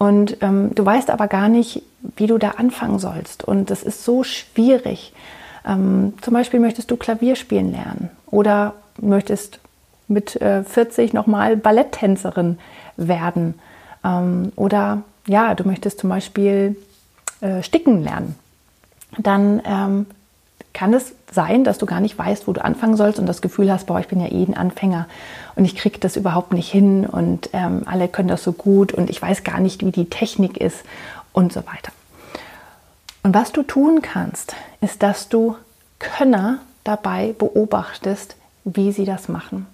Und 0.00 0.38
ähm, 0.40 0.74
du 0.74 0.86
weißt 0.86 1.10
aber 1.10 1.28
gar 1.28 1.50
nicht, 1.50 1.82
wie 2.16 2.26
du 2.26 2.38
da 2.38 2.52
anfangen 2.52 2.98
sollst. 2.98 3.44
Und 3.44 3.68
das 3.68 3.82
ist 3.82 4.02
so 4.02 4.24
schwierig. 4.24 5.12
Ähm, 5.66 6.14
zum 6.22 6.32
Beispiel 6.32 6.58
möchtest 6.58 6.90
du 6.90 6.96
Klavier 6.96 7.36
spielen 7.36 7.70
lernen 7.70 8.08
oder 8.24 8.72
möchtest 8.98 9.60
mit 10.08 10.40
äh, 10.40 10.64
40 10.64 11.12
nochmal 11.12 11.54
Balletttänzerin 11.58 12.58
werden. 12.96 13.60
Ähm, 14.02 14.52
oder 14.56 15.02
ja, 15.26 15.54
du 15.54 15.64
möchtest 15.64 15.98
zum 16.00 16.08
Beispiel 16.08 16.76
äh, 17.42 17.62
sticken 17.62 18.02
lernen. 18.02 18.36
Dann 19.18 19.60
ähm, 19.66 20.06
kann 20.80 20.94
es 20.94 21.12
sein, 21.30 21.62
dass 21.62 21.76
du 21.76 21.84
gar 21.84 22.00
nicht 22.00 22.16
weißt, 22.16 22.48
wo 22.48 22.54
du 22.54 22.64
anfangen 22.64 22.96
sollst 22.96 23.18
und 23.18 23.26
das 23.26 23.42
Gefühl 23.42 23.70
hast, 23.70 23.86
boah, 23.86 24.00
ich 24.00 24.08
bin 24.08 24.18
ja 24.18 24.28
eh 24.28 24.46
ein 24.46 24.56
Anfänger 24.56 25.08
und 25.54 25.66
ich 25.66 25.76
kriege 25.76 25.98
das 25.98 26.16
überhaupt 26.16 26.54
nicht 26.54 26.72
hin 26.72 27.04
und 27.04 27.50
ähm, 27.52 27.82
alle 27.84 28.08
können 28.08 28.28
das 28.28 28.42
so 28.42 28.52
gut 28.52 28.94
und 28.94 29.10
ich 29.10 29.20
weiß 29.20 29.44
gar 29.44 29.60
nicht, 29.60 29.84
wie 29.84 29.90
die 29.90 30.08
Technik 30.08 30.56
ist 30.56 30.78
und 31.34 31.52
so 31.52 31.60
weiter. 31.66 31.92
Und 33.22 33.34
was 33.34 33.52
du 33.52 33.62
tun 33.62 34.00
kannst, 34.00 34.56
ist, 34.80 35.02
dass 35.02 35.28
du 35.28 35.54
Könner 35.98 36.60
dabei 36.82 37.34
beobachtest, 37.38 38.36
wie 38.64 38.92
sie 38.92 39.04
das 39.04 39.28
machen. 39.28 39.66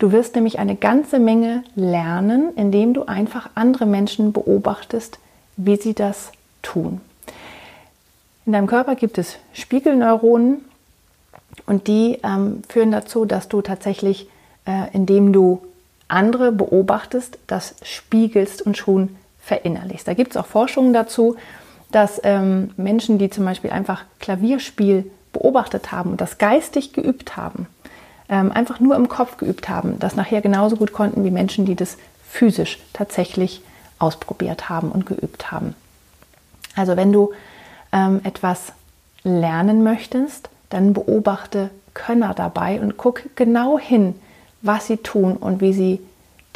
Du 0.00 0.10
wirst 0.10 0.34
nämlich 0.34 0.58
eine 0.58 0.74
ganze 0.74 1.20
Menge 1.20 1.62
lernen, 1.76 2.52
indem 2.56 2.92
du 2.92 3.04
einfach 3.04 3.50
andere 3.54 3.86
Menschen 3.86 4.32
beobachtest, 4.32 5.20
wie 5.56 5.76
sie 5.76 5.94
das 5.94 6.32
tun. 6.62 7.00
In 8.50 8.54
deinem 8.54 8.66
Körper 8.66 8.96
gibt 8.96 9.16
es 9.16 9.36
Spiegelneuronen 9.52 10.64
und 11.66 11.86
die 11.86 12.18
ähm, 12.24 12.64
führen 12.68 12.90
dazu, 12.90 13.24
dass 13.24 13.46
du 13.46 13.62
tatsächlich, 13.62 14.28
äh, 14.66 14.92
indem 14.92 15.32
du 15.32 15.62
andere 16.08 16.50
beobachtest, 16.50 17.38
das 17.46 17.76
spiegelst 17.84 18.60
und 18.60 18.76
schon 18.76 19.14
verinnerlichst. 19.40 20.08
Da 20.08 20.14
gibt 20.14 20.32
es 20.32 20.36
auch 20.36 20.46
Forschungen 20.46 20.92
dazu, 20.92 21.36
dass 21.92 22.20
ähm, 22.24 22.72
Menschen, 22.76 23.18
die 23.18 23.30
zum 23.30 23.44
Beispiel 23.44 23.70
einfach 23.70 24.02
Klavierspiel 24.18 25.08
beobachtet 25.32 25.92
haben 25.92 26.10
und 26.10 26.20
das 26.20 26.38
geistig 26.38 26.92
geübt 26.92 27.36
haben, 27.36 27.68
ähm, 28.28 28.50
einfach 28.50 28.80
nur 28.80 28.96
im 28.96 29.08
Kopf 29.08 29.36
geübt 29.36 29.68
haben, 29.68 30.00
das 30.00 30.16
nachher 30.16 30.40
genauso 30.40 30.74
gut 30.74 30.92
konnten 30.92 31.22
wie 31.22 31.30
Menschen, 31.30 31.66
die 31.66 31.76
das 31.76 31.98
physisch 32.28 32.80
tatsächlich 32.94 33.62
ausprobiert 34.00 34.68
haben 34.68 34.90
und 34.90 35.06
geübt 35.06 35.52
haben. 35.52 35.76
Also 36.74 36.96
wenn 36.96 37.12
du 37.12 37.30
ähm, 37.92 38.20
etwas 38.24 38.72
lernen 39.22 39.82
möchtest, 39.82 40.48
dann 40.70 40.92
beobachte 40.92 41.70
Könner 41.94 42.34
dabei 42.34 42.80
und 42.80 42.96
guck 42.96 43.22
genau 43.36 43.78
hin, 43.78 44.14
was 44.62 44.86
sie 44.86 44.98
tun 44.98 45.36
und 45.36 45.60
wie 45.60 45.72
sie 45.72 46.00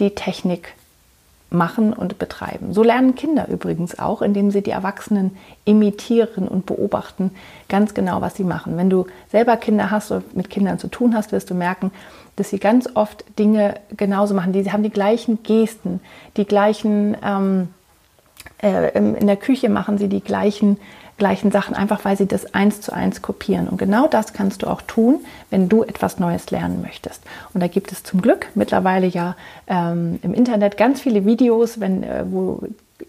die 0.00 0.14
Technik 0.14 0.74
machen 1.54 1.92
und 1.92 2.18
betreiben. 2.18 2.74
So 2.74 2.82
lernen 2.82 3.14
Kinder 3.14 3.48
übrigens 3.48 3.98
auch, 3.98 4.22
indem 4.22 4.50
sie 4.50 4.62
die 4.62 4.72
Erwachsenen 4.72 5.36
imitieren 5.64 6.48
und 6.48 6.66
beobachten 6.66 7.30
ganz 7.68 7.94
genau, 7.94 8.20
was 8.20 8.34
sie 8.34 8.44
machen. 8.44 8.76
Wenn 8.76 8.90
du 8.90 9.06
selber 9.30 9.56
Kinder 9.56 9.90
hast 9.90 10.10
oder 10.10 10.22
mit 10.34 10.50
Kindern 10.50 10.78
zu 10.78 10.88
tun 10.88 11.14
hast, 11.14 11.32
wirst 11.32 11.50
du 11.50 11.54
merken, 11.54 11.92
dass 12.36 12.50
sie 12.50 12.58
ganz 12.58 12.88
oft 12.94 13.24
Dinge 13.38 13.76
genauso 13.96 14.34
machen. 14.34 14.52
Die 14.52 14.70
haben 14.70 14.82
die 14.82 14.90
gleichen 14.90 15.42
Gesten, 15.42 16.00
die 16.36 16.44
gleichen, 16.44 17.16
ähm, 17.24 17.62
äh, 17.62 17.83
in 18.60 19.26
der 19.26 19.36
Küche 19.36 19.68
machen 19.68 19.98
sie 19.98 20.08
die 20.08 20.22
gleichen 20.22 20.78
gleichen 21.16 21.50
Sachen, 21.50 21.74
einfach 21.74 22.04
weil 22.04 22.16
sie 22.16 22.26
das 22.26 22.54
eins 22.54 22.80
zu 22.80 22.92
eins 22.92 23.22
kopieren. 23.22 23.68
Und 23.68 23.78
genau 23.78 24.06
das 24.06 24.32
kannst 24.32 24.62
du 24.62 24.66
auch 24.66 24.82
tun, 24.82 25.20
wenn 25.50 25.68
du 25.68 25.84
etwas 25.84 26.18
Neues 26.18 26.50
lernen 26.50 26.82
möchtest. 26.82 27.22
Und 27.52 27.62
da 27.62 27.68
gibt 27.68 27.92
es 27.92 28.02
zum 28.02 28.20
Glück 28.20 28.48
mittlerweile 28.54 29.06
ja 29.06 29.36
ähm, 29.66 30.18
im 30.22 30.34
Internet 30.34 30.76
ganz 30.76 31.00
viele 31.00 31.24
Videos, 31.24 31.80
wenn, 31.80 32.02
äh, 32.02 32.24
wo 32.28 32.62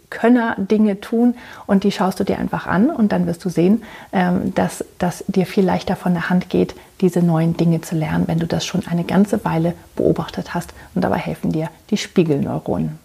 Könner 0.10 0.56
Dinge 0.58 1.02
tun 1.02 1.36
und 1.68 1.84
die 1.84 1.92
schaust 1.92 2.20
du 2.20 2.24
dir 2.24 2.38
einfach 2.38 2.68
an 2.68 2.90
und 2.90 3.12
dann 3.12 3.28
wirst 3.28 3.44
du 3.44 3.50
sehen, 3.50 3.84
ähm, 4.14 4.54
dass 4.54 4.86
das 5.00 5.26
dir 5.28 5.46
viel 5.46 5.66
leichter 5.66 5.96
von 5.96 6.14
der 6.14 6.30
Hand 6.30 6.50
geht, 6.50 6.76
diese 7.02 7.22
neuen 7.22 7.58
Dinge 7.58 7.82
zu 7.82 7.96
lernen, 7.96 8.28
wenn 8.28 8.40
du 8.40 8.48
das 8.48 8.66
schon 8.66 8.86
eine 8.88 9.04
ganze 9.04 9.44
Weile 9.46 9.74
beobachtet 9.96 10.54
hast. 10.54 10.74
Und 10.94 11.04
dabei 11.04 11.18
helfen 11.18 11.52
dir 11.52 11.70
die 11.90 11.98
Spiegelneuronen. 11.98 13.05